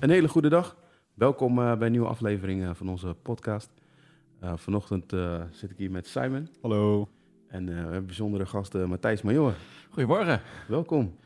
[0.00, 0.76] Een hele goede dag.
[1.14, 3.70] Welkom eh, bij een nieuwe aflevering eh, van onze podcast.
[4.42, 6.48] Uh, vanochtend uh, zit ik hier met Simon.
[6.60, 7.08] Hallo.
[7.48, 9.54] En we hebben bijzondere gast Matthijs Major.
[9.90, 10.40] Goedemorgen.
[10.68, 11.16] Welkom.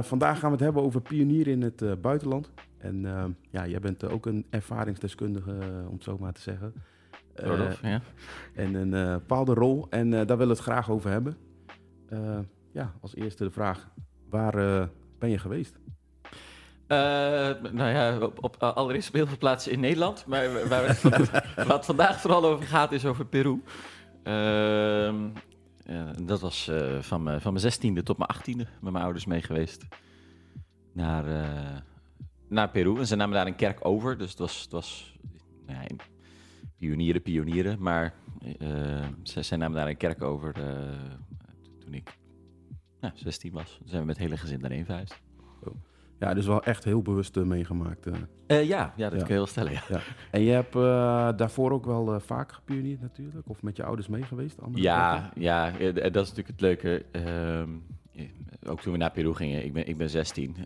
[0.00, 2.50] vandaag gaan we het hebben over pionieren in het buitenland.
[2.78, 3.02] En
[3.50, 5.50] ja, jij bent ook een ervaringsdeskundige,
[5.86, 6.74] om het zo maar te zeggen.
[7.34, 8.00] Rodolf, ja.
[8.54, 9.86] En een bepaalde rol.
[9.90, 11.36] En daar willen we het graag over hebben.
[12.72, 13.90] ja, als eerste de vraag,
[14.28, 15.80] waar ben je geweest?
[16.88, 16.98] Uh,
[17.72, 20.26] nou ja, op, op allereerst heel veel plaatsen in Nederland.
[20.26, 23.62] Maar waar vandaag vooral over gaat, is over Peru.
[25.84, 29.26] Ja, dat was uh, van, mijn, van mijn zestiende tot mijn achttiende met mijn ouders
[29.26, 29.86] mee geweest.
[30.92, 31.24] Naar,
[32.48, 32.98] naar Peru.
[32.98, 34.18] En ze namen daar een kerk over.
[34.18, 35.16] Dus het was, het was
[35.66, 35.86] nou
[36.76, 37.82] pionieren, pionieren.
[37.82, 38.14] Maar
[39.22, 40.52] ze, zij namen daar een kerk over
[41.80, 42.18] toen ik
[43.00, 43.76] nou, 16 was.
[43.78, 45.20] Toen zijn we met het hele gezin daarheen verhuisd.
[45.64, 45.74] Oh.
[46.22, 48.06] Ja, dus wel echt heel bewust uh, meegemaakt.
[48.06, 48.14] Uh.
[48.46, 49.24] Uh, ja, ja, dat ja.
[49.24, 49.72] kun je wel stellen.
[49.72, 49.82] Ja.
[49.88, 50.00] ja.
[50.30, 50.72] En je hebt
[51.38, 53.48] daarvoor ook wel vaak gepioneerd natuurlijk?
[53.48, 54.58] Of met je ouders meegeweest?
[54.72, 57.04] Ja, ja, dat is natuurlijk het leuke.
[57.12, 57.70] Ehm,
[58.66, 60.56] ook toen we naar Peru gingen, ik ben, ik ben 16,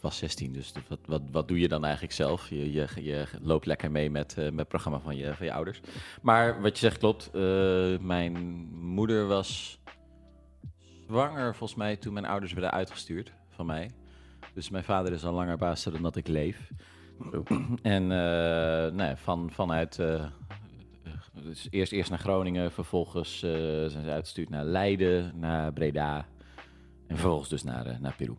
[0.00, 2.48] was 16, dus wat, wat, wat doe je dan eigenlijk zelf?
[2.48, 5.80] Je, je, je loopt lekker mee met, met het programma van je, van je ouders.
[6.22, 7.30] Maar wat je zegt klopt,
[8.00, 8.32] mijn
[8.74, 9.80] moeder was
[11.06, 13.90] zwanger volgens mij toen mijn ouders werden uitgestuurd van mij.
[14.56, 16.70] Dus mijn vader is al langer baas dan dat ik leef.
[17.82, 18.08] En uh,
[18.96, 19.98] nou van, vanuit.
[19.98, 20.24] Uh,
[21.32, 23.50] dus eerst, eerst naar Groningen, vervolgens uh,
[23.86, 26.26] zijn ze uitgestuurd naar Leiden, naar Breda.
[27.06, 28.36] En vervolgens dus naar, naar Peru.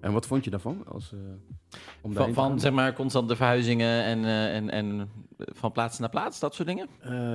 [0.00, 0.84] En wat vond je daarvan?
[0.86, 1.14] Als,
[2.00, 6.54] om van, van zeg maar constante verhuizingen en, en, en van plaats naar plaats, dat
[6.54, 6.88] soort dingen?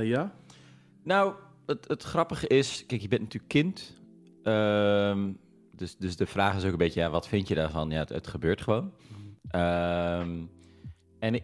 [0.06, 0.36] ja.
[1.04, 1.34] Nou,
[1.66, 3.94] het, het grappige is, kijk, je bent natuurlijk kind.
[4.44, 5.32] Ehm,
[5.76, 7.90] dus, dus de vraag is ook een beetje, ja, wat vind je daarvan?
[7.90, 8.94] Ja, het, het gebeurt gewoon.
[9.52, 10.50] Um,
[11.20, 11.42] en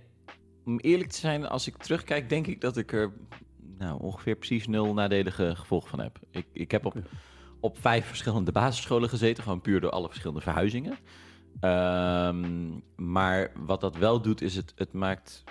[0.66, 3.11] om eerlijk te zijn, als ik terugkijk, denk ik dat ik er
[3.78, 6.19] nou, ongeveer precies nul nadelige gevolgen van heb.
[6.31, 6.95] Ik, ik heb op,
[7.59, 10.97] op vijf verschillende basisscholen gezeten, gewoon puur door alle verschillende verhuizingen.
[11.61, 15.44] Um, maar wat dat wel doet, is het, het maakt.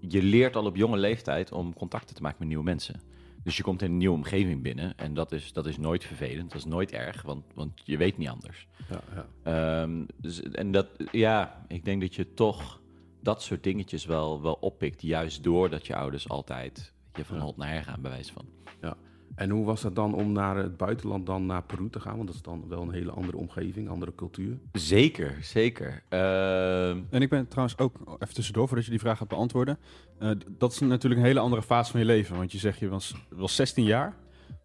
[0.00, 3.00] je leert al op jonge leeftijd om contacten te maken met nieuwe mensen.
[3.46, 6.50] Dus je komt in een nieuwe omgeving binnen en dat is, dat is nooit vervelend,
[6.50, 8.66] dat is nooit erg, want, want je weet niet anders.
[8.90, 9.00] Ja,
[9.44, 9.82] ja.
[9.82, 12.80] Um, dus, en dat, ja, ik denk dat je toch
[13.20, 17.68] dat soort dingetjes wel, wel oppikt, juist doordat je ouders altijd je van hot naar
[17.68, 18.46] her gaan, bij wijze van.
[18.80, 18.96] Ja,
[19.34, 22.14] en hoe was het dan om naar het buitenland dan naar Peru te gaan?
[22.14, 24.58] Want dat is dan wel een hele andere omgeving, andere cultuur.
[24.72, 26.02] Zeker, zeker.
[26.10, 26.88] Uh...
[26.88, 29.78] En ik ben trouwens ook, even tussendoor voordat je die vraag gaat beantwoorden.
[30.20, 32.36] Uh, dat is natuurlijk een hele andere fase van je leven.
[32.36, 34.16] Want je zegt je was, was 16 jaar.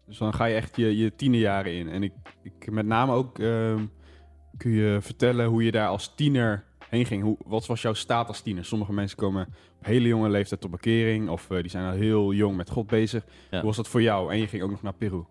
[0.06, 1.88] Dus dan ga je echt je, je tienerjaren in.
[1.88, 2.12] En ik,
[2.42, 3.74] ik met name ook uh,
[4.56, 7.22] kun je vertellen hoe je daar als tiener heen ging.
[7.22, 8.64] Hoe, wat was jouw staat als tiener?
[8.64, 9.48] Sommige mensen komen
[9.82, 11.28] hele jonge leeftijd tot bekering.
[11.28, 13.24] Of uh, die zijn al heel jong met God bezig.
[13.50, 13.56] Ja.
[13.56, 14.32] Hoe was dat voor jou?
[14.32, 15.24] En je ging ook nog naar Peru.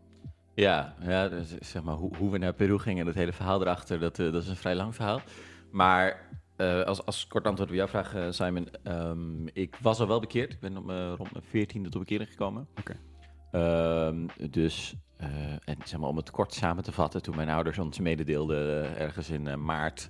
[0.55, 3.99] Ja, ja dus, zeg maar hoe, hoe we naar Peru gingen, dat hele verhaal erachter,
[3.99, 5.21] dat, uh, dat is een vrij lang verhaal.
[5.71, 8.67] Maar uh, als, als kort antwoord op jouw vraag, Simon.
[8.83, 10.53] Um, ik was al wel bekeerd.
[10.53, 12.67] Ik ben op, rond mijn veertiende tot bekering gekomen.
[12.79, 12.97] Oké.
[13.51, 14.07] Okay.
[14.07, 14.95] Um, dus,
[15.63, 19.29] en zeg maar om het kort samen te vatten, toen mijn ouders ons mededeelden ergens
[19.29, 20.09] in maart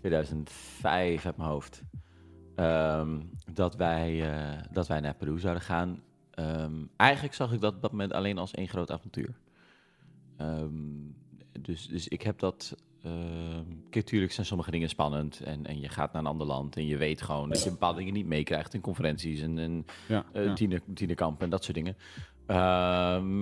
[0.00, 1.82] 2005 uit mijn hoofd.
[2.60, 6.02] Um, dat, wij, uh, dat wij naar Peru zouden gaan.
[6.34, 9.34] Um, eigenlijk zag ik dat op dat moment alleen als één groot avontuur.
[10.40, 11.16] Um,
[11.60, 12.76] dus, dus ik heb dat.
[13.90, 15.40] natuurlijk zijn sommige dingen spannend.
[15.40, 16.76] En, en je gaat naar een ander land.
[16.76, 20.24] En je weet gewoon dat je bepaalde dingen niet meekrijgt in conferenties en, en ja,
[20.32, 20.52] uh, ja.
[20.52, 21.96] tiener, tienerkampen en dat soort dingen.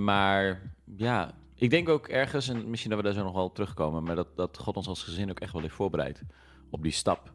[0.05, 4.03] maar ja, ik denk ook ergens, en misschien dat we daar zo nog wel terugkomen,
[4.03, 6.23] maar dat, dat God ons als gezin ook echt wel heeft voorbereid
[6.71, 7.33] op die stap.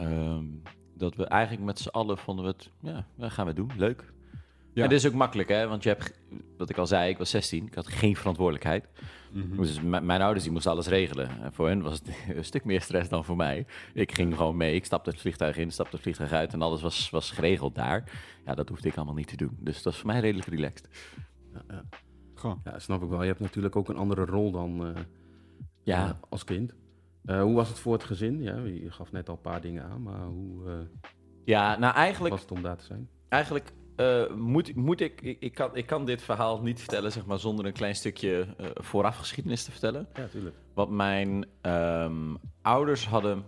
[0.00, 0.62] Um,
[1.02, 4.12] dat we eigenlijk met z'n allen vonden we het, ja, dat gaan we doen, leuk.
[4.72, 4.82] Ja.
[4.82, 5.68] En dit is ook makkelijk, hè?
[5.68, 6.18] Want je hebt,
[6.56, 8.88] wat ik al zei, ik was 16, ik had geen verantwoordelijkheid.
[9.32, 9.56] Mm -hmm.
[9.56, 11.42] Dus mijn ouders die moesten alles regelen.
[11.42, 13.66] En voor hen was het een stuk meer stress dan voor mij.
[13.94, 16.82] Ik ging gewoon mee, ik stapte het vliegtuig in, stapte het vliegtuig uit en alles
[16.82, 18.10] was, was geregeld daar.
[18.46, 19.56] Ja, dat hoefde ik allemaal niet te doen.
[19.60, 20.88] Dus dat was voor mij redelijk relaxed.
[21.52, 21.84] Ja, ja.
[22.64, 23.20] Ja, snap ik wel.
[23.20, 24.94] Je hebt natuurlijk ook een andere rol dan uh,
[25.82, 26.06] ja.
[26.06, 26.74] Uh, als kind.
[27.24, 28.42] Uh, hoe was het voor het gezin?
[28.42, 30.88] Ja, je gaf net al een paar dingen aan, maar hoe
[31.44, 33.08] ja, nou eigenlijk, was het om daar te zijn?
[33.28, 33.72] Eigenlijk
[34.36, 37.66] moet, moet ik, ik, ik, kan, ik kan dit verhaal niet vertellen zeg maar, zonder
[37.66, 40.08] een klein stukje vooraf geschiedenis te vertellen.
[40.14, 40.56] Ja, tuurlijk.
[40.74, 43.44] Wat mijn um, ouders hadden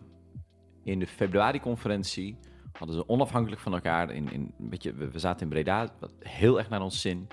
[0.85, 2.37] in de februari-conferentie,
[2.73, 6.12] hadden ze onafhankelijk van elkaar, in, in, een beetje, we, we zaten in Breda, wat
[6.19, 7.29] heel erg naar ons zin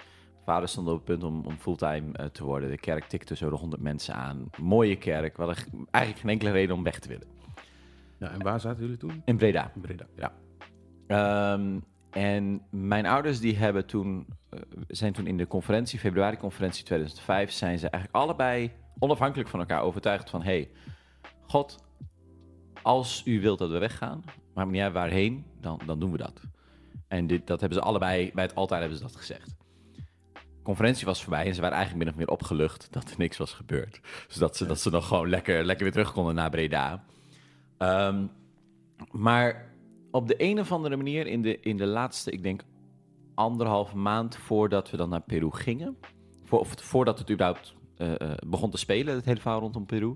[0.46, 2.70] vader stond op het punt om, om fulltime uh, te worden.
[2.70, 4.50] De kerk tikte zo de 100 mensen aan.
[4.62, 5.38] Mooie kerk.
[5.38, 7.28] We hadden eigenlijk geen enkele reden om weg te willen.
[8.18, 9.22] Ja, en waar zaten jullie toen?
[9.26, 9.72] In Breda.
[9.76, 10.06] In Breda.
[10.16, 10.34] Ja.
[11.08, 11.80] Ehm,
[12.12, 17.80] en mijn ouders die hebben toen, uh, zijn toen in de conferentie, februari-conferentie 2005, zijn
[17.80, 20.70] ze eigenlijk allebei onafhankelijk van elkaar overtuigd van: hey,
[21.48, 21.84] God,
[22.82, 24.24] als u wilt dat we weggaan,
[24.54, 26.42] maar niet uit waarheen, dan, dan doen we dat.
[27.08, 29.56] En dit, dat hebben ze allebei, bij het altaar hebben ze dat gezegd.
[30.64, 33.54] Conferentie was voorbij en ze waren eigenlijk min of meer opgelucht dat er niks was
[33.54, 34.00] gebeurd.
[34.28, 37.04] Dus dat ze, dat ze nog gewoon lekker, lekker weer terug konden naar Breda.
[37.78, 38.32] Um,
[39.12, 39.70] maar
[40.12, 42.64] op de een of andere manier, in de, in de laatste, ik denk
[43.34, 45.98] anderhalve maand voordat we dan naar Peru gingen,
[46.44, 50.16] voor, of voordat het überhaupt uh, uh, begon te spelen, het hele verhaal rondom Peru,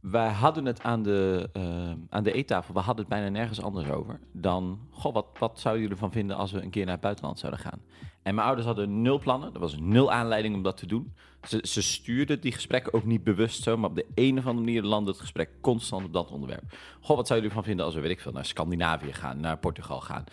[0.00, 3.90] wij hadden het aan de, uh, aan de eettafel, we hadden het bijna nergens anders
[3.90, 7.02] over dan, goh, wat, wat zouden jullie ervan vinden als we een keer naar het
[7.02, 7.80] buitenland zouden gaan?
[8.22, 11.14] En mijn ouders hadden nul plannen, er was nul aanleiding om dat te doen.
[11.42, 14.64] Ze, ze stuurden die gesprekken ook niet bewust zo, maar op de een of andere
[14.64, 16.64] manier landde het gesprek constant op dat onderwerp.
[17.00, 19.58] Goh, wat zouden jullie ervan vinden als we, weet ik veel, naar Scandinavië gaan, naar
[19.58, 20.24] Portugal gaan?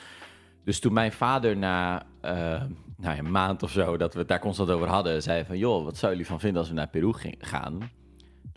[0.64, 2.62] Dus toen mijn vader na uh,
[2.98, 5.84] nou, een maand of zo, dat we het daar constant over hadden, zei van, joh,
[5.84, 7.90] wat zouden jullie van vinden als we naar Peru gaan?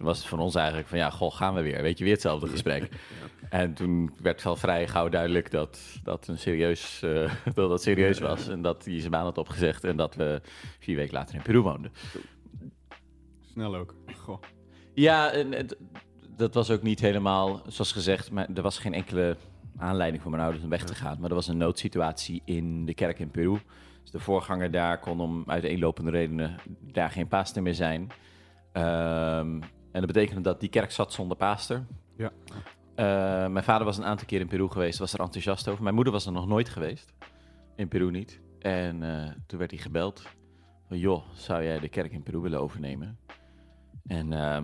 [0.00, 1.82] Toen was het van ons eigenlijk van, ja, goh, gaan we weer.
[1.82, 2.88] Weet je, weer hetzelfde gesprek.
[3.50, 8.18] En toen werd wel vrij gauw duidelijk dat dat, een serieus, uh, dat, dat serieus
[8.18, 8.48] was.
[8.48, 10.40] En dat hij zijn baan had opgezegd en dat we
[10.78, 11.92] vier weken later in Peru woonden.
[13.52, 13.94] Snel ook.
[14.16, 14.42] Goh.
[14.94, 15.76] Ja, en, het,
[16.36, 19.36] dat was ook niet helemaal, zoals gezegd, maar er was geen enkele
[19.76, 21.16] aanleiding voor mijn ouders om weg te gaan.
[21.20, 23.58] Maar er was een noodsituatie in de kerk in Peru.
[24.02, 28.10] Dus de voorganger daar kon om uiteenlopende redenen daar geen paaster meer zijn.
[28.72, 31.86] Um, en dat betekende dat die kerk zat zonder paaster.
[32.16, 32.32] Ja.
[32.96, 35.82] Uh, mijn vader was een aantal keer in Peru geweest, was er enthousiast over.
[35.82, 37.12] Mijn moeder was er nog nooit geweest.
[37.76, 38.40] In Peru niet.
[38.58, 40.22] En uh, toen werd hij gebeld.
[40.88, 43.18] Van, joh, zou jij de kerk in Peru willen overnemen?
[44.06, 44.60] En uh,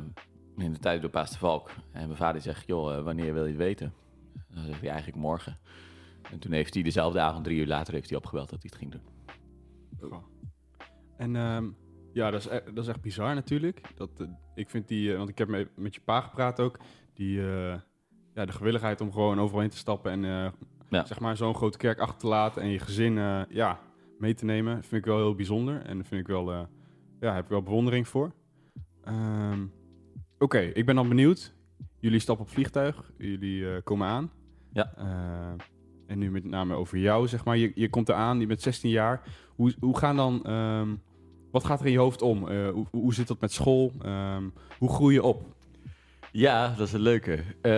[0.57, 1.71] in de tijd door Paas Valk.
[1.93, 3.93] En mijn vader zegt, joh, wanneer wil je het weten?
[4.55, 5.59] Dan zegt hij eigenlijk morgen.
[6.31, 8.79] En toen heeft hij dezelfde avond, drie uur later, heeft hij opgebeld dat hij het
[8.79, 9.15] ging doen.
[11.17, 11.77] En um,
[12.17, 13.81] ja, dat is, e-, dat is echt bizar natuurlijk.
[13.95, 16.79] Dat, uh, ik vind die, uh, want ik heb mee, met je pa gepraat ook,
[17.15, 17.75] die, uh,
[18.35, 20.53] ja, de gewilligheid om gewoon overal heen te stappen en
[20.89, 21.05] ja.
[21.05, 23.15] zeg maar zo'n grote kerk achter te laten en je gezin
[23.49, 23.81] ja,
[24.19, 25.83] mee te nemen, vind ik wel heel bijzonder.
[25.83, 26.53] En daar vind ik wel,
[27.21, 28.33] ja, heb ik wel bewondering voor.
[29.09, 29.73] Um,
[30.35, 31.55] Oké, okay, ik ben dan benieuwd.
[31.99, 34.31] Jullie stappen op vliegtuig, jullie komen aan.
[34.73, 34.93] Ja.
[36.07, 37.57] en nu met name over jou, zeg maar.
[37.57, 39.23] Je, je komt eraan, je bent 16 jaar.
[39.55, 40.53] Hoe, hoe gaan dan...
[40.53, 41.01] Um,
[41.51, 42.49] wat gaat er in je hoofd om?
[42.49, 43.93] Uh, hoe, hoe, zit dat met school?
[44.05, 45.43] Um, hoe groei je op?
[46.33, 47.45] Ja, dat is een leuke.
[47.63, 47.73] Uh,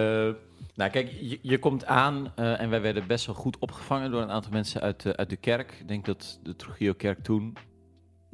[0.74, 4.22] nou, kijk, je, je komt aan uh, en wij werden best wel goed opgevangen door
[4.22, 5.76] een aantal mensen uit, uit de kerk.
[5.80, 7.56] Ik denk dat de Trujillo-kerk toen,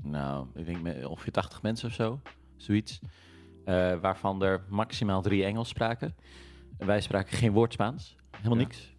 [0.02, 2.20] nou, ik denk ongeveer 80 mensen of zo,
[2.56, 3.00] zoiets.
[4.00, 6.14] waarvan er maximaal drie Engels spraken.
[6.78, 8.64] En wij spraken geen woord Spaans, helemaal ja.
[8.64, 8.94] niks.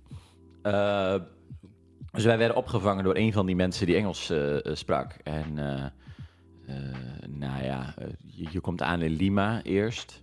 [2.11, 4.33] dus wij werden opgevangen door een van die mensen die Engels
[4.63, 5.11] sprak.
[5.23, 5.85] En uh,
[7.27, 10.21] nou ja, uh, je, je, komt aan in Lima eerst.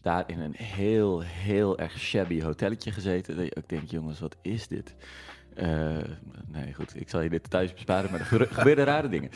[0.00, 3.36] Daar in een heel, heel erg shabby hotelletje gezeten.
[3.36, 4.94] Dat je ook denkt, jongens, wat is dit?
[5.56, 5.98] Uh,
[6.46, 9.30] nee, goed, ik zal je dit thuis besparen, maar er gebeuren rare dingen.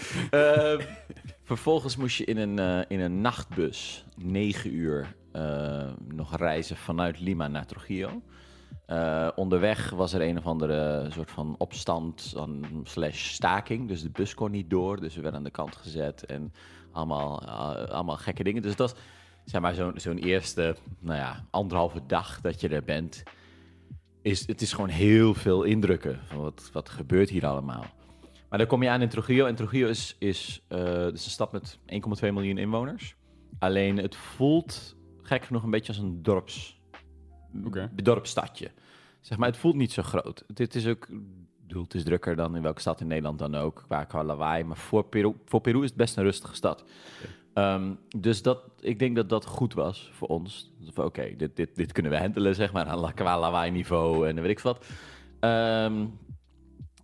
[1.43, 5.15] vervolgens moest je in een, in een nachtbus negen uur
[6.09, 8.23] nog reizen vanuit Lima naar Trujillo.
[8.93, 12.35] Uh, onderweg was er een of andere soort van opstand
[12.83, 13.89] slash staking.
[13.89, 15.01] Dus de bus kon niet door.
[15.01, 16.53] Dus we werden aan de kant gezet en
[16.91, 18.63] allemaal, uh, allemaal gekke dingen.
[18.63, 19.01] Dus dat was
[19.45, 23.23] zeg maar zo'n zo'n eerste, nou ja, anderhalve dag dat je er bent.
[24.23, 27.85] Is, het is gewoon heel veel indrukken van wat, wat gebeurt hier allemaal.
[28.49, 29.47] Maar dan kom je aan in Trujillo.
[29.47, 31.89] En Trujillo is, is, dus een stad met 1,2
[32.21, 33.17] miljoen inwoners.
[33.59, 36.82] Alleen het voelt gek genoeg een beetje als een dorps
[37.65, 37.89] okay.
[37.95, 38.71] dorpstadje.
[39.21, 40.45] Zeg maar, het voelt niet zo groot.
[40.47, 41.09] Dit is ook,
[41.67, 44.65] bedoel, het is drukker dan in welke stad in Nederland dan ook, qua, qua lawaai.
[44.65, 46.85] Maar voor Peru, voor Peru is het best een rustige stad.
[47.21, 47.75] Okay.
[47.75, 50.73] Um, dus dat, ik denk dat dat goed was voor ons.
[50.89, 54.35] Oké, okay, dit, dit, dit kunnen we handelen, zeg maar, aan qua lawaai niveau en
[54.35, 54.85] weet ik wat.
[55.41, 56.19] Um,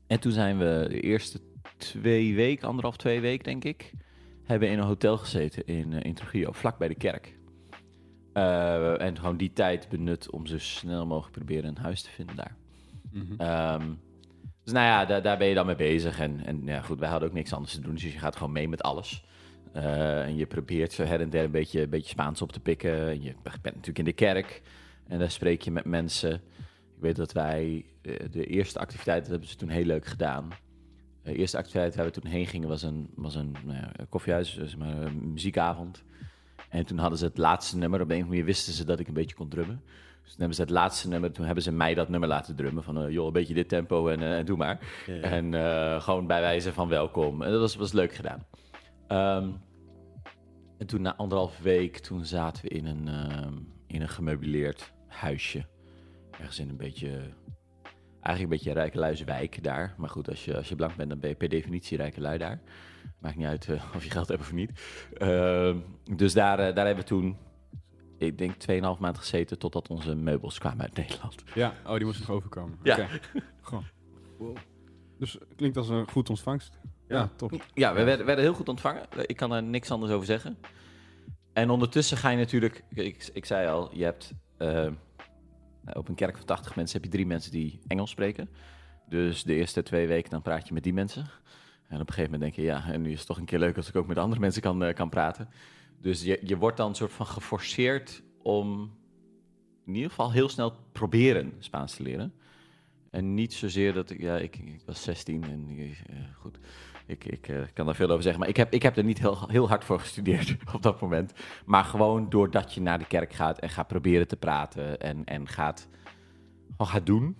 [0.06, 1.40] en toen zijn we de eerste
[1.76, 3.92] twee weken, anderhalf, twee weken denk ik,
[4.42, 7.37] hebben in een hotel gezeten in, in Trujillo, vlak bij de kerk.
[8.38, 12.36] Uh, en gewoon die tijd benut om zo snel mogelijk proberen een huis te vinden
[12.36, 12.56] daar.
[13.12, 13.80] Mm -hmm.
[13.80, 14.00] um,
[14.68, 16.18] dus nou ja, daar, daar, ben je dan mee bezig.
[16.18, 17.94] En, en ja, goed, wij hadden ook niks anders te doen.
[17.94, 19.24] Dus je gaat gewoon mee met alles.
[19.76, 22.60] Uh, en je probeert zo her en der een beetje, een beetje Spaans op te
[22.60, 23.08] pikken.
[23.08, 24.62] En je bent natuurlijk in de kerk.
[25.06, 26.34] En daar spreek je met mensen.
[26.96, 30.48] Ik weet dat wij uh, de eerste activiteit, dat hebben ze toen heel leuk gedaan.
[31.22, 34.54] De eerste activiteit waar we toen heen gingen was een, was een nou ja, koffiehuis,
[34.54, 36.04] dus maar een muziekavond.
[36.68, 38.00] En toen hadden ze het laatste nummer.
[38.00, 39.82] Op een of andere manier wisten ze dat ik een beetje kon drummen.
[40.22, 42.82] Dus toen hebben ze het laatste nummer, toen hebben ze mij dat nummer laten drummen.
[42.82, 44.78] Van, uh, joh, een beetje dit tempo en, uh, doe maar.
[45.22, 47.42] En uh, gewoon bij wijze van welkom.
[47.42, 48.46] En dat was, was leuk gedaan.
[49.42, 49.60] Um,
[50.78, 53.08] en toen na anderhalf week, toen zaten we in een,
[53.86, 55.66] in een gemeubileerd huisje.
[56.30, 57.08] Ergens in een beetje,
[58.20, 59.94] eigenlijk een beetje Rijkeluiswijk daar.
[59.96, 62.60] Maar goed, als je, als je blank bent, dan ben je per definitie Rijkelui daar.
[63.18, 64.70] Maakt niet uit of je geld hebt of niet.
[65.18, 65.74] Uh,
[66.16, 67.36] dus daar, daar hebben we toen
[68.18, 68.54] ik denk
[68.96, 71.42] 2,5 maand gezeten totdat onze meubels kwamen uit Nederland.
[71.54, 72.78] Ja, oh, die moesten nog overkomen.
[72.82, 72.92] Ja.
[72.92, 73.82] Okay.
[74.38, 74.56] Wow.
[75.18, 76.78] Dus klinkt als een goed ontvangst.
[77.08, 77.64] Ja, ja top.
[77.74, 79.02] Ja, we werden, werden, heel goed ontvangen.
[79.26, 80.58] Ik kan er niks anders over zeggen.
[81.52, 84.86] En ondertussen ga je natuurlijk, ik, ik zei al, je hebt uh,
[85.92, 88.50] op een kerk van 80 mensen heb je drie mensen die Engels spreken.
[89.08, 91.30] Dus de eerste twee weken dan praat je met die mensen.
[91.88, 93.58] En op een gegeven moment denk je, ja, en nu is het toch een keer
[93.58, 95.48] leuk als ik ook met andere mensen kan, uh, kan praten.
[96.00, 98.96] Dus je, je wordt dan soort van geforceerd om
[99.86, 102.32] in ieder geval heel snel proberen Spaans te leren.
[103.10, 105.90] En niet zozeer dat ik, ja, ik, ik was 16 en uh,
[106.34, 106.58] goed,
[107.06, 108.40] ik, ik uh, kan daar veel over zeggen.
[108.40, 111.32] Maar ik heb, ik heb er niet heel, heel hard voor gestudeerd op dat moment.
[111.64, 115.48] Maar gewoon doordat je naar de kerk gaat en gaat proberen te praten en, en
[115.48, 115.88] gaat,
[116.78, 117.36] gaat doen.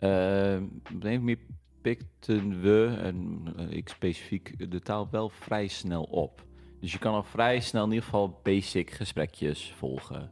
[0.00, 0.58] Uh,
[1.02, 1.38] manier
[1.84, 6.44] pikten we, en ik specifiek, de taal wel vrij snel op.
[6.80, 10.30] Dus je kan al vrij snel in ieder geval basic gesprekjes volgen.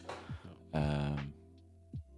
[0.72, 0.80] Ja.
[0.80, 1.18] Uh,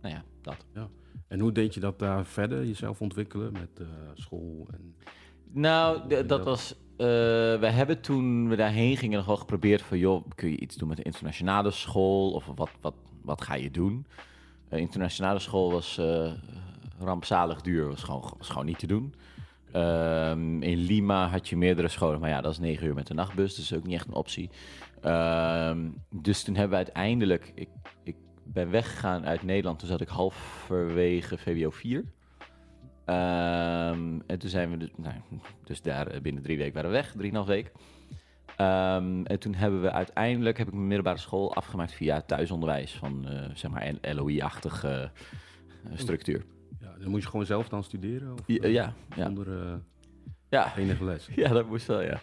[0.01, 0.67] nou ja, dat.
[0.75, 0.89] Ja.
[1.29, 4.69] En hoe denk je dat daar verder jezelf ontwikkelen met uh, school?
[4.73, 4.95] En
[5.53, 6.73] nou, dat, dat was.
[6.73, 7.07] Uh,
[7.59, 10.89] we hebben toen we daarheen gingen nog wel geprobeerd van, joh, kun je iets doen
[10.89, 12.33] met de internationale school?
[12.33, 14.07] Of wat, wat, wat ga je doen?
[14.71, 16.01] Uh, internationale school was
[16.99, 19.15] rampzalig duur, was gewoon, was gewoon niet te doen.
[19.77, 23.15] Um, in Lima had je meerdere scholen, maar ja, dat is negen uur met de
[23.15, 24.51] nachtbus, dus ook niet echt een optie.
[25.05, 27.69] Um, dus toen hebben we uiteindelijk, ik,
[28.03, 31.99] ik ben weggegaan uit Nederland, toen zat ik halverwege VWO 4.
[31.99, 35.15] Um, en toen zijn we dus, nou,
[35.65, 37.73] dus daar binnen drie weken waren we weg, drieënhalf week.
[38.57, 43.45] En toen hebben we uiteindelijk, heb ik mijn middelbare school afgemaakt via thuisonderwijs van, uh,
[43.55, 45.11] zeg maar, LOI-achtige
[45.87, 46.45] uh, structuur.
[47.01, 48.33] Dan moet je gewoon zelf dan studeren?
[48.33, 49.25] Of, ja, ja, ja.
[49.25, 49.75] Zonder uh,
[50.49, 50.77] ja.
[50.77, 51.29] enige les?
[51.37, 52.21] Ja, dat moest wel, ja.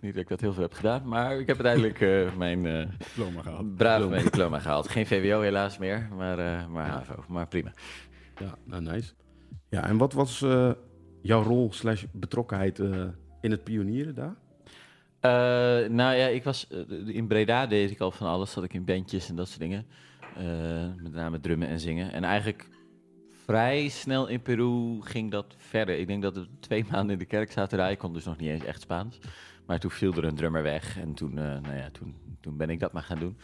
[0.00, 2.86] Niet dat ik dat heel veel heb gedaan, maar ik heb uiteindelijk uh, mijn uh,
[2.98, 3.76] diploma gehaald.
[3.76, 4.14] Braaf diploma.
[4.14, 4.88] mijn diploma gehaald.
[4.88, 6.92] Geen VWO helaas meer, maar, uh, maar ja.
[6.92, 7.24] HAVO.
[7.28, 7.72] Maar prima.
[8.36, 9.12] Ja, nou nice.
[9.68, 10.38] Ja, en wat was
[11.22, 12.78] jouw rol slash betrokkenheid
[13.40, 14.36] in het pionieren daar?
[15.24, 16.66] Uh, nou ja, ik was
[17.06, 18.52] in Breda deed ik al van alles.
[18.52, 19.86] Zat ik in bandjes en dat soort dingen.
[20.38, 22.12] Uh, met name drummen en zingen.
[22.12, 22.68] En eigenlijk
[23.44, 25.98] vrij snel in Peru ging dat verder.
[25.98, 27.90] Ik denk dat we twee maanden in de kerk zaten.
[27.90, 29.18] Ik kon dus nog niet eens echt Spaans.
[29.66, 30.98] Maar toen viel er een drummer weg.
[30.98, 33.36] En toen, uh, nou ja, toen, toen ben ik dat maar gaan doen.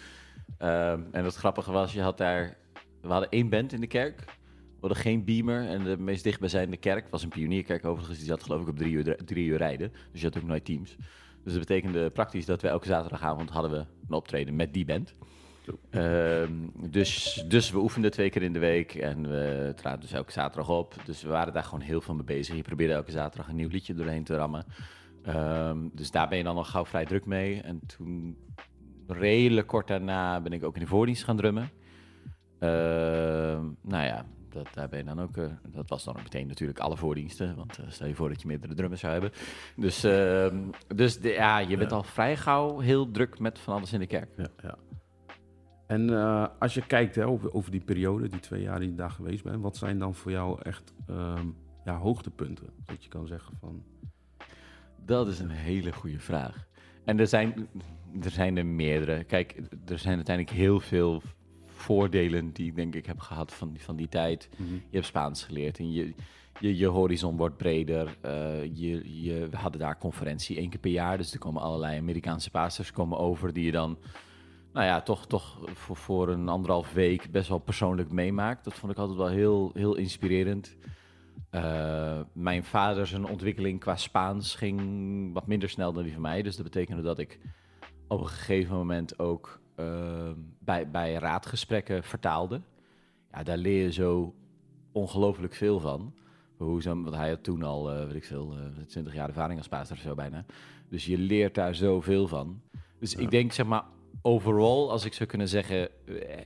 [0.62, 2.56] Uh, en het grappige was, je had daar...
[3.00, 4.24] We hadden één band in de kerk.
[4.24, 5.66] We hadden geen beamer.
[5.66, 8.18] En de meest dichtbijzijnde kerk was een pionierkerk overigens.
[8.18, 9.92] Die zat geloof ik op drie uur, drie uur rijden.
[10.12, 10.96] Dus je had ook nooit teams.
[11.44, 15.14] Dus dat betekende praktisch dat we elke zaterdagavond hadden we een optreden met die band.
[15.90, 16.42] Uh,
[16.90, 20.68] dus, dus we oefenden twee keer in de week en we traden dus elke zaterdag
[20.68, 20.94] op.
[21.04, 22.56] Dus we waren daar gewoon heel veel mee bezig.
[22.56, 24.64] Je probeerde elke zaterdag een nieuw liedje doorheen te rammen.
[25.28, 27.62] Um, dus daar ben je dan al gauw vrij druk mee.
[27.62, 28.36] En toen,
[29.06, 31.70] redelijk kort daarna, ben ik ook in de voordienst gaan drummen.
[32.60, 32.68] Uh,
[33.80, 35.36] nou ja, dat, daar ben je dan ook.
[35.36, 37.56] Uh, dat was dan ook meteen natuurlijk alle voordiensten.
[37.56, 39.30] Want uh, stel je voor dat je meerdere drummers zou hebben.
[39.76, 40.00] Dus,
[40.96, 41.96] dus de, ja, je bent ja.
[41.96, 44.28] al vrij gauw heel druk met van alles in de kerk.
[44.36, 44.78] Ja, ja.
[45.90, 48.94] En uh, als je kijkt hè, over, over, die periode, die twee jaar die je
[48.94, 52.66] daar geweest bent, wat zijn dan voor jou echt um, ja, hoogtepunten?
[52.84, 53.82] Dat je kan zeggen van.
[55.04, 56.66] Dat is een hele goede vraag.
[57.04, 57.68] En er zijn,
[58.22, 59.24] er zijn er meerdere.
[59.24, 61.22] Kijk, er zijn uiteindelijk heel veel
[61.66, 64.48] voordelen die ik denk ik heb gehad van, van die tijd.
[64.56, 64.74] Mm-hmm.
[64.74, 66.14] Je hebt Spaans geleerd en je,
[66.60, 68.16] je, je horizon wordt breder.
[68.24, 71.98] Uh, je, je, we hadden daar conferentie één keer per jaar, dus er komen allerlei
[71.98, 73.98] Amerikaanse pastors komen over die je dan
[74.72, 78.64] nou ja, toch, toch voor, voor een anderhalf week best wel persoonlijk meemaakt.
[78.64, 80.76] Dat vond ik altijd wel heel, heel inspirerend.
[81.50, 86.42] Uh, mijn vader zijn ontwikkeling qua Spaans ging wat minder snel dan die van mij.
[86.42, 87.38] Dus dat betekende dat ik
[88.08, 92.60] op een gegeven moment ook uh, bij, bij raadgesprekken vertaalde.
[93.32, 94.34] Ja, daar leer je zo
[94.92, 96.14] ongelooflijk veel van.
[96.56, 98.54] Hoe zo, want hij had toen al, uh, weet ik veel,
[98.86, 100.44] 20 jaar ervaring als pastor of zo bijna.
[100.88, 102.60] Dus je leert daar zoveel van.
[102.98, 103.18] Dus ja.
[103.18, 103.84] ik denk, zeg maar,
[104.22, 105.88] overal, als ik zou kunnen zeggen,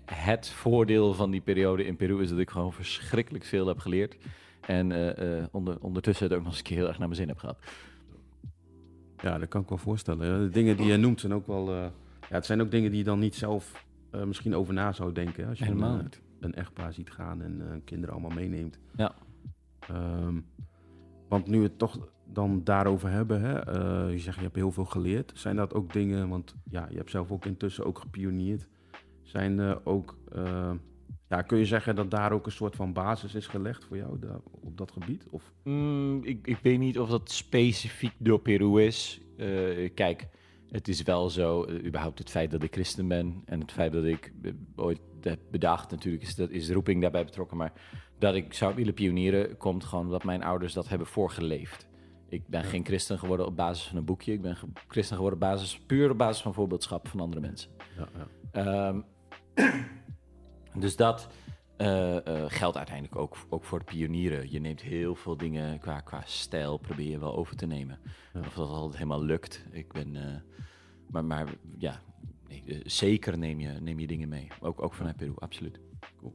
[0.04, 4.16] het voordeel van die periode in Peru is dat ik gewoon verschrikkelijk veel heb geleerd.
[4.61, 7.21] En uh, uh, onder, ondertussen het ook nog eens een keer heel erg naar mijn
[7.21, 7.59] zin heb gehad.
[9.23, 10.42] Ja, dat kan ik wel voorstellen.
[10.42, 11.87] De dingen die je noemt zijn ook wel uh,
[12.21, 13.87] ja, het zijn ook dingen die je dan niet zelf
[14.25, 15.49] misschien over na zou denken.
[15.49, 18.78] Als je Helemaal een, een echtpaar ziet gaan en kinderen allemaal meeneemt.
[18.97, 19.14] Ja.
[19.88, 20.40] Ehm,
[21.28, 23.58] want nu het toch dan daarover hebben, hè,
[24.06, 25.32] je zegt je hebt heel veel geleerd.
[25.34, 28.66] Zijn dat ook dingen, want ja, je hebt zelf ook intussen ook gepioneerd.
[29.22, 30.16] Zijn ook
[31.28, 34.18] ja, kun je zeggen dat daar ook een soort van basis is gelegd voor jou
[34.18, 35.26] daar, op dat gebied?
[35.30, 35.52] Of?
[35.62, 39.20] Mm, ik, ik weet niet of dat specifiek door Peru is.
[39.36, 40.28] Uh, kijk,
[40.70, 44.04] het is wel zo, überhaupt het feit dat ik christen ben en het feit dat
[44.04, 44.32] ik
[44.76, 47.72] ooit heb bedacht, natuurlijk is, dat, is de roeping daarbij betrokken, maar
[48.18, 51.86] dat ik zou willen pionieren, komt gewoon omdat mijn ouders dat hebben voorgeleefd.
[52.34, 54.32] Ik ben geen christen geworden op basis van een boekje.
[54.32, 54.56] Ik ben
[54.88, 57.70] christen geworden op basis, puur op basis van voorbeeldschap van andere mensen.
[57.96, 58.08] Ja,
[58.52, 58.88] ja.
[58.88, 59.04] Um,
[60.82, 61.28] dus dat
[61.78, 64.50] uh, uh, geldt uiteindelijk ook, ook voor de pionieren.
[64.50, 67.98] Je neemt heel veel dingen qua, qua stijl, probeer je wel over te nemen.
[68.34, 69.64] Of dat altijd helemaal lukt.
[69.70, 70.22] Ik ben, uh,
[71.10, 71.48] maar, maar
[71.78, 72.00] ja,
[72.48, 74.48] nee, zeker neem je, neem je dingen mee.
[74.60, 75.80] Ook, ook vanuit Peru, absoluut.
[76.16, 76.34] Cool.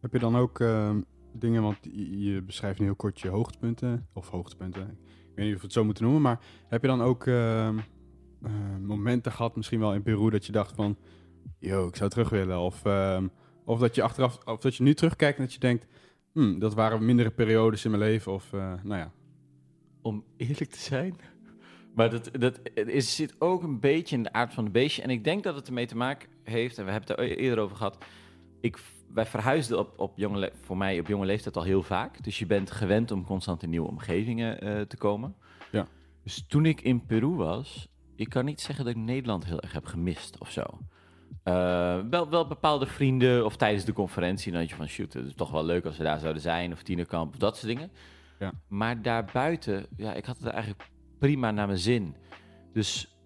[0.00, 1.00] Heb je dan ook ehm,
[1.38, 5.60] dingen, want je, beschrijft nu heel kort je hoogtepunten, of hoogtepunten, ik weet niet of
[5.60, 7.78] we het zo moeten noemen, maar heb je dan ook ehm,
[8.80, 10.96] momenten gehad, misschien wel in Peru, dat je dacht van
[11.58, 12.58] yo, ik zou terug willen.
[12.58, 13.28] Of, ehm,
[13.64, 15.86] of dat je achteraf, of dat je nu terugkijkt en dat je denkt,
[16.32, 18.32] hmm, dat waren mindere periodes in mijn leven.
[18.32, 19.12] Of, uh, nou ja.
[20.02, 21.16] Om eerlijk te zijn.
[21.94, 25.02] Maar dat, dat is, zit ook een beetje in de aard van het beestje.
[25.02, 27.58] En ik denk dat het ermee te maken heeft, en we hebben het er eerder
[27.58, 28.04] over gehad.
[28.60, 28.78] Ik,
[29.14, 32.24] wij verhuisden op, op jonge, voor mij op jonge leeftijd al heel vaak.
[32.24, 35.34] Dus je bent gewend om constant in nieuwe omgevingen uh, te komen.
[35.72, 35.86] Ja.
[36.22, 39.72] Dus toen ik in Peru was, ik kan niet zeggen dat ik Nederland heel erg
[39.72, 40.62] heb gemist of zo.
[41.44, 44.52] Uh, wel, wel bepaalde vrienden of tijdens de conferentie.
[44.52, 46.72] Dan je van shoot, het is toch wel leuk als we daar zouden zijn.
[46.72, 47.90] Of tienerkamp of dat soort dingen.
[48.38, 48.52] Ja.
[48.68, 52.14] Maar daarbuiten, ja, ik had het eigenlijk prima naar mijn zin.
[52.72, 53.17] Dus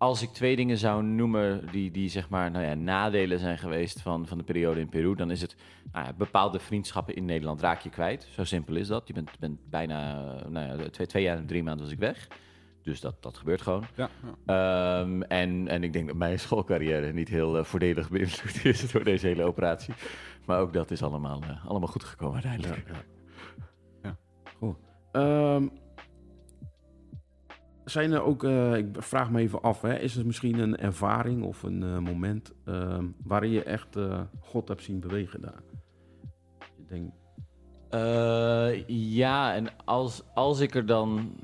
[0.00, 4.00] als ik twee dingen zou noemen die, die zeg maar, nou ja, nadelen zijn geweest
[4.00, 5.56] van, van de periode in Peru, dan is het
[5.92, 8.28] nou ja, bepaalde vriendschappen in Nederland raak je kwijt.
[8.30, 9.06] Zo simpel is dat.
[9.06, 12.28] Je bent, bent bijna nou ja, twee, twee jaar en drie maanden was ik weg.
[12.82, 13.84] Dus dat, dat gebeurt gewoon.
[13.94, 14.08] Ja,
[14.46, 15.00] ja.
[15.00, 19.04] Um, en, en ik denk dat mijn schoolcarrière niet heel uh, voordelig beïnvloed is door
[19.04, 19.94] deze hele operatie.
[20.46, 22.88] Maar ook dat is allemaal, uh, allemaal goed gekomen uiteindelijk.
[22.88, 23.02] Ja,
[24.02, 24.16] ja.
[24.58, 24.76] Goed.
[25.12, 25.72] Um,
[27.90, 31.42] zijn er ook, uh, ik vraag me even af, hè, is er misschien een ervaring
[31.42, 33.96] of een moment um, waarin je echt
[34.40, 35.62] God hebt zien bewegen daar?
[36.76, 37.12] Ik denk...
[38.86, 41.34] ja, en als, als ik er dan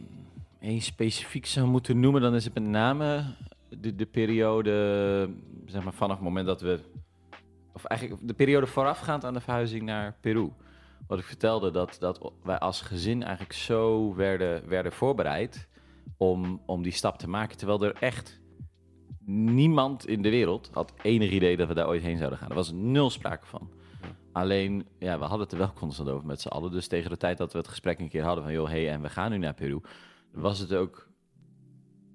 [0.61, 3.24] één specifiek zou moeten noemen, dan is het met name
[3.68, 5.30] de, de periode,
[5.66, 6.80] zeg maar vanaf het moment dat we,
[7.72, 10.52] of eigenlijk de periode voorafgaand aan de verhuizing naar Peru.
[11.06, 15.68] Wat ik vertelde, dat, dat wij als gezin eigenlijk zo werden, werden voorbereid
[16.16, 17.56] om, om die stap te maken.
[17.56, 18.40] Terwijl er echt
[19.26, 22.48] niemand in de wereld had enig idee dat we daar ooit heen zouden gaan.
[22.48, 23.70] Er was nul sprake van.
[24.32, 26.70] Alleen, ja, we hadden het er wel constant over met z'n allen.
[26.70, 28.52] Dus tegen de tijd dat we het gesprek een keer hadden van...
[28.52, 29.80] joh, hey, en we gaan nu naar Peru
[30.36, 31.08] was het ook.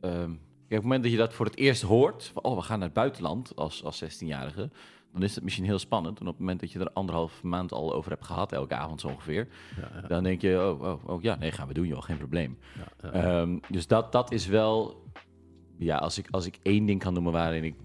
[0.01, 0.31] Um,
[0.63, 2.97] op het moment dat je dat voor het eerst hoort, oh, we gaan naar het
[2.97, 4.69] buitenland als, als 16-jarige,
[5.13, 6.19] dan is het misschien heel spannend.
[6.19, 9.01] En op het moment dat je er anderhalf maand al over hebt gehad, elke avond
[9.01, 10.07] zo ongeveer, ja, ja.
[10.07, 12.57] dan denk je, oh, oh, oh, ja, nee, gaan we doen, joh, geen probleem.
[13.01, 15.03] Ja, um, dus dat, dat is wel,
[15.77, 17.75] ja, als ik, als ik één ding kan noemen waarin ik,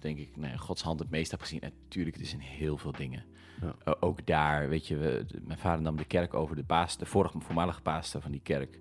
[0.00, 2.92] denk ik, nee, Gods hand het meest heb gezien, natuurlijk, het is in heel veel
[2.92, 3.24] dingen.
[3.62, 7.06] Uh, ook daar, weet je, we, mijn vader nam de kerk over, de paas, de
[7.06, 8.80] vorige voormalige paaster van die kerk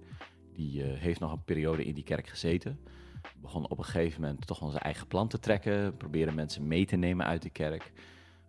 [0.54, 2.80] die uh, heeft nog een periode in die kerk gezeten.
[3.36, 5.98] Begon op een gegeven moment toch onze eigen plan te trekken.
[5.98, 7.92] Proberen mensen mee te nemen uit de kerk.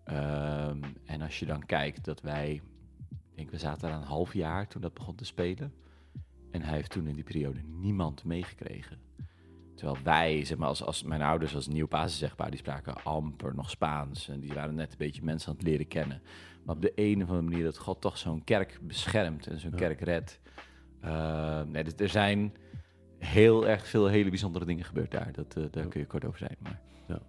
[0.06, 2.62] Um, en als je dan kijkt dat wij,
[3.10, 5.74] ik denk we zaten daar een half jaar toen dat begon te spelen.
[6.50, 8.98] En hij heeft toen in die periode niemand meegekregen.
[9.74, 13.54] Terwijl wij, zeg maar, als, als mijn ouders als nieuw zeg maar, die spraken amper
[13.54, 14.28] nog Spaans.
[14.28, 16.22] En die waren net een beetje mensen aan het leren kennen.
[16.64, 19.70] Maar op de een of andere manier dat God toch zo'n kerk beschermt en zo'n
[19.70, 19.76] ja.
[19.76, 20.40] kerk redt.
[21.04, 22.54] Uh, nee, dus er zijn
[23.24, 25.32] heel erg veel hele bijzondere dingen gebeurd daar.
[25.32, 26.56] Dat, uh, daar kun je kort over zijn.
[26.58, 26.80] Maar.
[27.06, 27.20] Ja.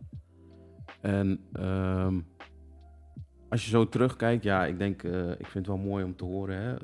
[1.02, 2.28] En um,
[3.50, 6.24] als je zo terugkijkt, ja, ik denk, uh, ik vind het wel mooi om te
[6.24, 6.56] horen.
[6.56, 6.76] Hè?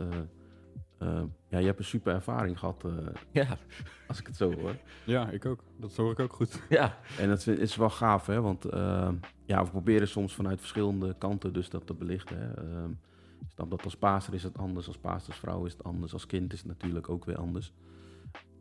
[1.49, 2.85] ja, je hebt een super ervaring gehad.
[3.31, 3.57] ja.
[4.07, 4.75] Als ik het zo hoor.
[5.05, 5.63] Ja, ik ook.
[5.77, 6.61] Dat hoor ik ook goed.
[6.69, 6.97] Ja.
[7.19, 8.41] En dat is wel gaaf, hè?
[8.41, 8.65] Want
[9.45, 12.37] ja, we proberen soms vanuit verschillende kanten dus dat te belichten.
[12.37, 12.53] Hè?
[12.53, 12.91] Ehm,
[13.47, 16.59] snap dat als paaster is het anders, als paastersvrouw is het anders, als kind is
[16.59, 17.73] het natuurlijk ook weer anders.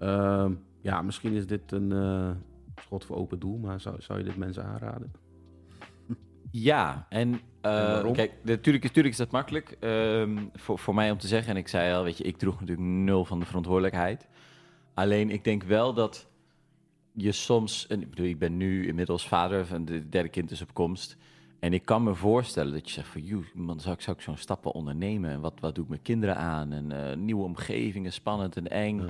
[0.01, 0.47] Uh,
[0.81, 2.31] ja, misschien is dit een uh,
[2.75, 5.13] schot voor open doel, maar zou, zou je dit mensen aanraden?
[6.51, 11.27] Ja, en, uh, kijk, natuurlijk, natuurlijk is dat makkelijk um, voor, voor mij om te
[11.27, 11.51] zeggen.
[11.51, 14.29] En ik zei al, weet je, ik droeg natuurlijk nul van de verantwoordelijkheid.
[14.95, 16.29] Alleen ik denk wel dat
[17.13, 20.63] je soms, en ik bedoel, ik ben nu inmiddels vader van de derde kind is
[20.63, 21.17] op komst.
[21.61, 24.23] En ik kan me voorstellen dat je zegt van, joh, man, zou ik, zou ik
[24.23, 25.31] zo'n stappen ondernemen?
[25.31, 26.73] En wat, wat doe ik mijn kinderen aan?
[26.73, 29.01] En eh, nieuwe omgevingen, spannend en eng.
[29.01, 29.07] Ja.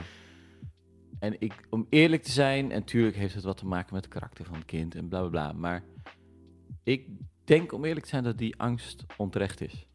[1.18, 4.12] En ik, om eerlijk te zijn, en natuurlijk heeft het wat te maken met het
[4.12, 5.53] karakter van het kind en bla bla bla.
[5.53, 5.85] Maar
[6.83, 7.07] ik
[7.44, 9.87] denk om eerlijk te zijn dat die angst onterecht is.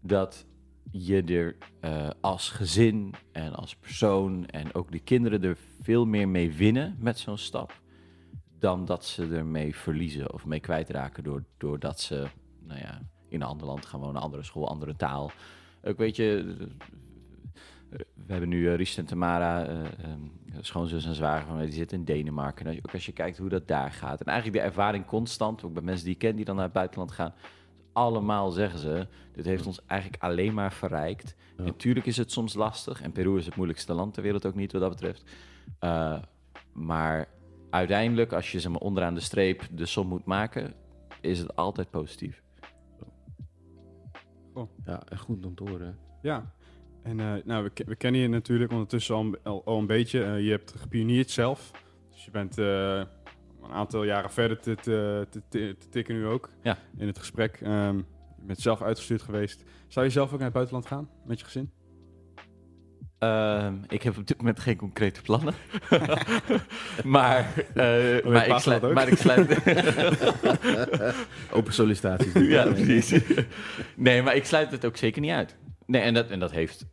[0.00, 0.46] Dat
[0.90, 6.28] je er eh, als gezin en als persoon en ook de kinderen er veel meer
[6.28, 7.80] mee winnen met zo'n stap.
[8.58, 12.26] Dan dat ze ermee verliezen of mee kwijtraken door, doordat ze
[12.62, 15.30] nou ja, in een ander land gaan wonen, andere school, andere taal.
[15.82, 16.56] Ook weet je,
[17.90, 20.20] we hebben nu uh, Ries en Tamara, eh, ehm,
[20.60, 22.60] schoonzus en zwager van mij, die zitten in Denemarken.
[22.60, 24.20] En als je- ook als je kijkt hoe dat daar gaat.
[24.20, 26.72] En eigenlijk de ervaring constant, ook bij mensen die ik ken die dan naar het
[26.72, 27.34] buitenland gaan.
[27.92, 31.34] Allemaal zeggen ze, dit heeft ons eigenlijk alleen maar verrijkt.
[31.56, 31.64] Ja.
[31.64, 33.02] Natuurlijk is het soms lastig.
[33.02, 35.24] En Peru is het moeilijkste land ter wereld ook niet wat dat betreft.
[35.78, 36.18] Eh,
[36.72, 37.28] maar
[37.70, 40.74] uiteindelijk, als je zeg maar, onderaan de streep de som moet maken,
[41.20, 42.42] is het altijd positief.
[44.84, 45.98] Ja, echt goed om te horen.
[46.22, 46.54] Ja.
[47.06, 49.86] En eh, nou, we, ke- we kennen je natuurlijk ondertussen al, een- al, al een
[49.86, 50.22] beetje.
[50.24, 51.70] Eh, je hebt gepioneerd zelf.
[52.12, 52.96] Dus je bent eh,
[53.62, 56.50] een aantal jaren verder te, te, te, tikken nu ook.
[56.62, 56.78] Ja.
[56.98, 57.58] In het gesprek.
[57.62, 59.62] Ehm, je bent zelf uitgestuurd geweest.
[59.88, 61.70] Zou je zelf ook naar het buitenland gaan met je gezin?
[63.18, 65.54] Ehm, ik heb op dit moment geen concrete plannen.
[67.04, 69.50] maar, eh, maar, ik sluit, maar ik sluit.
[71.50, 72.32] Open sollicitaties.
[72.32, 73.20] ja, precies.
[73.96, 75.56] nee, maar ik sluit het ook zeker niet uit.
[75.86, 76.86] Nee, en dat, en dat heeft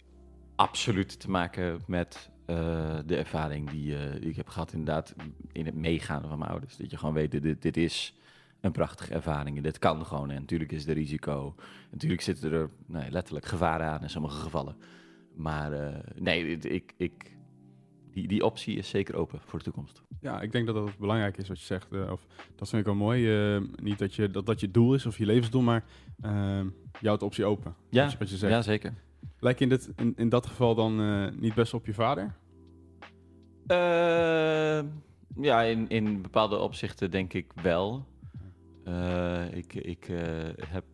[0.63, 5.15] absoluut te maken met eh, de ervaring die, eh, die ik heb gehad, inderdaad,
[5.51, 6.77] in het meegaan van mijn ouders.
[6.77, 8.15] Dat je gewoon weet, dit, dit is
[8.61, 9.57] een prachtige ervaring.
[9.57, 10.31] En dit kan gewoon.
[10.31, 11.55] En natuurlijk is er risico.
[11.91, 14.75] Natuurlijk zitten er nee, letterlijk gevaren aan in sommige gevallen.
[15.35, 17.37] Maar eh, nee, ik, ik,
[18.11, 20.01] die, die optie is zeker open voor de toekomst.
[20.21, 21.87] Ja, ik denk dat dat belangrijk is wat je zegt.
[21.91, 23.59] of, dat vind ik wel mooi.
[23.81, 25.83] niet dat, je, dat dat je doel is of je levensdoel, maar
[26.99, 27.75] je houdt de optie open.
[27.89, 28.53] Ja, Wat je, wat je zegt.
[28.53, 28.93] ja zeker.
[29.43, 32.35] Lijkt je in, dit, in, in dat geval dan eh, niet best op je vader?
[33.67, 34.83] Eh,
[35.35, 38.05] ja, in, in bepaalde opzichten denk ik wel.
[38.83, 40.07] Eh, ik ik
[40.67, 40.85] heb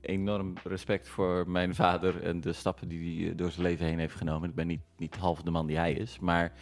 [0.00, 4.14] enorm respect voor mijn vader en de stappen die hij door zijn leven heen heeft
[4.14, 4.48] genomen.
[4.48, 6.52] Ik ben niet, niet half de man die hij is, maar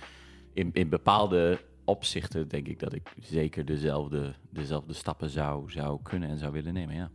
[0.53, 6.29] in, in bepaalde opzichten denk ik dat ik zeker dezelfde, dezelfde stappen zou, zou kunnen
[6.29, 7.11] en zou willen nemen, ja.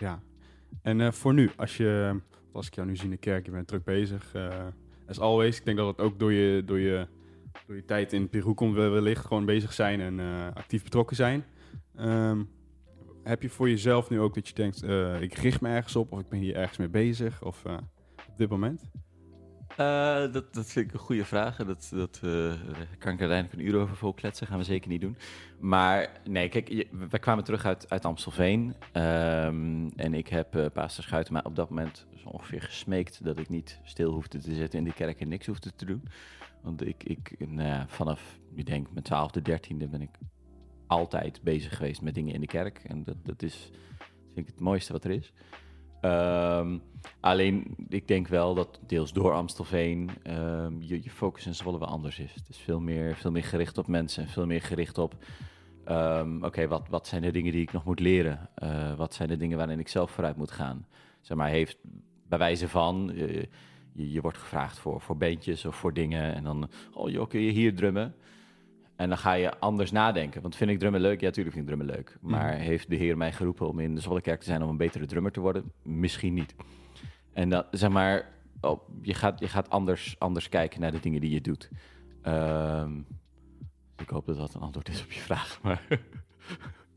[0.00, 0.20] Ja.
[0.82, 2.20] En voor nu, als, je,
[2.52, 4.34] als ik jou nu zie in de kerk, je bent druk bezig.
[4.34, 4.66] eh
[5.06, 7.06] as always, ik denk dat het ook door je, door je,
[7.66, 11.16] door je tijd in Peru komt wel- wellicht gewoon bezig zijn en eh, actief betrokken
[11.16, 11.44] zijn.
[11.96, 12.42] Ehm,
[13.22, 16.12] heb je voor jezelf nu ook dat je denkt, eh, ik richt me ergens op
[16.12, 17.64] of ik ben hier ergens mee bezig of
[18.28, 18.90] op dit moment?
[19.78, 21.56] Eh, dat, dat vind ik een goede vraag.
[21.56, 22.52] Dat, dat eh,
[22.98, 24.46] kan ik uiteindelijk een uur over vol kletsen.
[24.46, 25.16] Gaan we zeker niet doen.
[25.60, 28.74] Maar nee, kijk, we kwamen terug uit, uit Amstelveen.
[28.92, 33.48] Ehm, en ik heb uh, Pastor Schuitema op dat moment zo ongeveer gesmeekt dat ik
[33.48, 36.08] niet stil hoefde te zitten in die kerk en niks hoefde te doen.
[36.62, 40.10] Want ik, ik nou ja, vanaf, ik denk, mijn twaalfde, dertiende ben ik
[40.86, 42.78] altijd bezig geweest met dingen in de kerk.
[42.84, 43.70] En dat, dat is,
[44.34, 45.32] vind ik het mooiste wat er is.
[46.00, 46.78] Ehm,
[47.20, 51.88] alleen, ik denk wel dat deels door Amstelveen ehm, je, je focus in Zwolle wel
[51.88, 52.34] anders is.
[52.34, 55.14] Het is veel meer, veel meer gericht op mensen en veel meer gericht op...
[55.84, 58.48] ehm, Oké, wat, wat zijn de dingen die ik nog moet leren?
[58.54, 60.86] Eh, wat zijn de dingen waarin ik zelf vooruit moet gaan?
[61.20, 61.76] Zeg maar, heeft
[62.28, 63.10] bij wijze van...
[63.12, 63.44] eh,
[63.92, 66.68] je, je wordt gevraagd voor, voor bandjes of voor dingen en dan...
[66.92, 68.14] Oh joh, kun je hier drummen?
[68.98, 70.42] En dan ga je anders nadenken.
[70.42, 71.20] Want vind ik drummen leuk?
[71.20, 72.16] Ja, natuurlijk vind ik drummen leuk.
[72.20, 72.62] Maar Mhm.
[72.62, 75.32] heeft de Heer mij geroepen om in de Zwollekerk te zijn om een betere drummer
[75.32, 75.72] te worden?
[75.82, 76.54] Misschien niet.
[77.32, 78.28] En dat, zeg maar,
[78.60, 81.70] oh, je gaat, je gaat anders, anders kijken naar de dingen die je doet.
[82.22, 82.98] Ehm,
[83.96, 85.58] ik hoop dat dat een antwoord is op je vraag.
[85.62, 85.82] Maar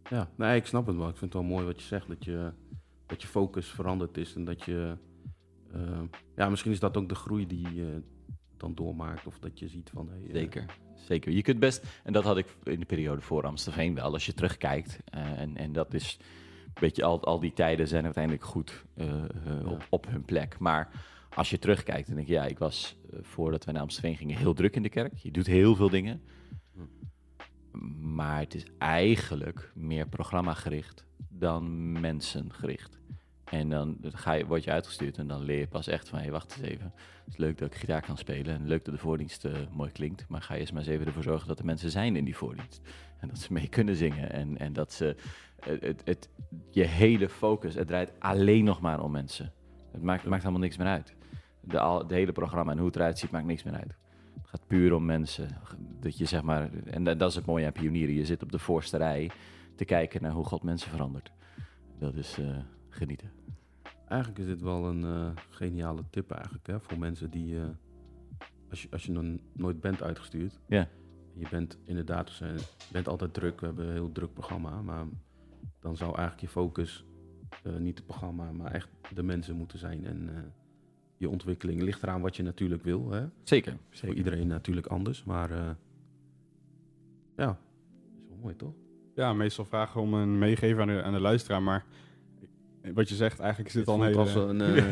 [0.09, 1.09] Ja, nee, ik snap het wel.
[1.09, 2.51] Ik vind het wel mooi wat je zegt, dat je,
[3.05, 4.97] dat je focus veranderd is en dat je...
[5.73, 6.01] eh,
[6.35, 8.01] ja, misschien is dat ook de groei die je
[8.61, 10.09] dan doormaakt of dat je ziet van...
[10.09, 11.31] Hey, eh, Zeker, zeker.
[11.31, 14.33] Je kunt best, en dat had ik in de periode voor Amstelveen wel, als je
[14.33, 14.99] terugkijkt.
[15.05, 16.19] eh, en, en dat is,
[16.73, 19.23] weet je, al, al die tijden zijn uiteindelijk goed eh,
[19.65, 20.59] op, op hun plek.
[20.59, 20.89] Maar
[21.35, 24.75] als je terugkijkt, denk je, ja, ik was voordat we naar Amstelveen gingen heel druk
[24.75, 25.17] in de kerk.
[25.17, 26.21] Je doet heel veel dingen.
[27.99, 33.00] Maar het is eigenlijk meer programmagericht dan mensengericht.
[33.51, 36.19] En dan ga je, word je uitgestuurd en dan leer je pas echt van...
[36.19, 36.93] hé, wacht eens even.
[37.23, 39.91] Het is leuk dat ik gitaar kan spelen en leuk dat de voordienst eh, mooi
[39.91, 40.25] klinkt.
[40.27, 42.35] Maar ga je eens maar eens even ervoor zorgen dat er mensen zijn in die
[42.35, 42.81] voordienst.
[43.19, 45.15] En dat ze mee kunnen zingen en, en dat ze...
[45.65, 46.29] Het, het-
[46.69, 49.51] je hele focus, het draait alleen nog maar om mensen.
[49.91, 51.15] Het maakt, maakt helemaal niks meer uit.
[51.61, 53.95] De, al, de hele programma en hoe het eruit ziet, maakt niks meer uit.
[54.41, 55.47] Het gaat puur om mensen.
[55.99, 58.15] Dat je zeg maar, en dat is het mooie aan pionieren.
[58.15, 59.29] Je zit op de voorste rij
[59.75, 61.31] te kijken naar hoe God mensen verandert.
[61.99, 62.57] Dat is eh,
[62.93, 63.31] genieten.
[64.07, 67.63] Eigenlijk is dit wel een eh, geniale tip eigenlijk, hè, voor mensen die, eh,
[68.69, 70.59] als, je, als je nog nooit bent uitgestuurd.
[70.67, 70.87] Ja.
[71.33, 72.55] Je bent inderdaad, je
[72.91, 75.05] bent altijd druk, we hebben een heel druk programma, maar
[75.79, 77.05] dan zou eigenlijk je focus
[77.63, 80.41] eh, niet het programma, maar echt de mensen moeten zijn en eh,
[81.17, 81.81] je ontwikkeling.
[81.81, 83.25] Ligt eraan wat je natuurlijk wil, hè.
[83.43, 83.77] Zeker.
[83.89, 85.69] Voor iedereen natuurlijk anders, maar eh,
[87.35, 87.59] ja,
[88.17, 88.73] is wel mooi toch?
[89.15, 91.85] Ja, meestal vragen om een meegeven aan de, aan de luisteraar, maar
[92.93, 94.91] wat je zegt, eigenlijk is dit, al een als een, eh,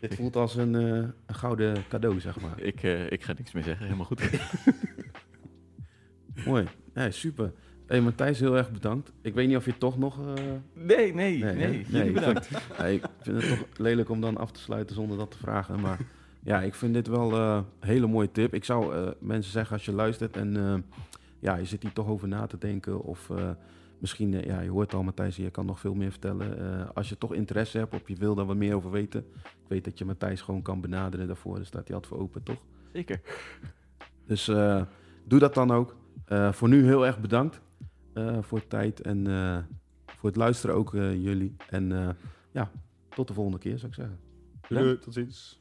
[0.00, 0.82] dit voelt als een, eh,
[1.26, 2.60] een gouden cadeau, zeg maar.
[2.60, 3.84] Ik, eh, ik ga niks meer zeggen.
[3.84, 4.20] Helemaal goed.
[6.46, 6.66] Mooi.
[6.94, 7.52] Nee, super.
[7.86, 9.12] Hey, Matthijs, heel erg bedankt.
[9.22, 10.34] Ik weet niet of je toch nog...
[10.36, 12.06] eh, Nee, nee, nee.
[12.06, 12.48] Ik bedankt.
[12.78, 15.80] ja, ik vind het toch lelijk om dan af te sluiten zonder dat te vragen.
[15.80, 15.98] Maar
[16.42, 18.54] ja, ik vind dit wel eh, een hele mooie tip.
[18.54, 20.74] Ik zou eh, mensen zeggen als je luistert en eh,
[21.38, 23.02] ja, je zit hier toch over na te denken.
[23.02, 23.50] Of eh,
[23.98, 26.58] misschien, eh, ja, je hoort al Matthijs, je kan nog veel meer vertellen.
[26.80, 29.24] Eh, als je toch interesse hebt of je wil daar wat meer over weten.
[29.44, 31.56] Ik weet dat je Matthijs gewoon kan benaderen daarvoor.
[31.56, 32.62] Daar staat hij altijd voor open, toch?
[32.92, 33.20] Zeker.
[34.26, 34.82] Dus eh,
[35.24, 35.96] doe dat dan ook.
[36.24, 37.60] Eh, voor nu heel erg bedankt
[38.12, 39.58] eh, voor de tijd en eh,
[40.06, 41.56] voor het luisteren ook jullie.
[41.68, 42.08] En eh,
[42.50, 42.70] ja,
[43.08, 44.18] tot de volgende keer zou ik zeggen.
[44.68, 45.60] Doei, tot ziens.